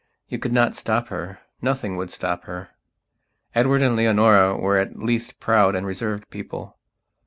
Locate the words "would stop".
1.95-2.45